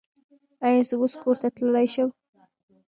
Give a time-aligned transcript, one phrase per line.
[0.65, 2.09] ایا زه اوس کور ته تلی شم؟